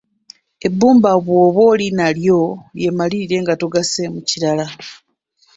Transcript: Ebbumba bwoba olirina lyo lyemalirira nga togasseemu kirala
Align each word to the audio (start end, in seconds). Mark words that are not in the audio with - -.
Ebbumba 0.67 1.11
bwoba 1.25 1.59
olirina 1.71 2.07
lyo 2.19 2.41
lyemalirira 2.77 3.37
nga 3.41 3.53
togasseemu 3.61 4.19
kirala 4.29 4.65